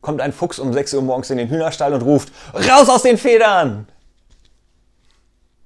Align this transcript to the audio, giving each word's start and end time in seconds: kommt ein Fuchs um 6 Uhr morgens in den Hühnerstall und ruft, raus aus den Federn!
kommt 0.00 0.20
ein 0.20 0.32
Fuchs 0.32 0.58
um 0.58 0.72
6 0.72 0.94
Uhr 0.94 1.02
morgens 1.02 1.30
in 1.30 1.38
den 1.38 1.48
Hühnerstall 1.48 1.94
und 1.94 2.02
ruft, 2.02 2.32
raus 2.54 2.88
aus 2.88 3.02
den 3.02 3.18
Federn! 3.18 3.86